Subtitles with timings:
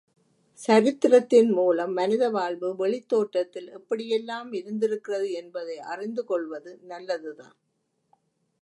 [0.59, 7.57] சரித்திரத்தின் மூலம் மனித வாழ்வு வெளித் தோற்றத்தில் எப்படி யெல்லாம் இருந்திருக்கிறது என்பதை அறிந்துகொள்வது நல்லதுதான்.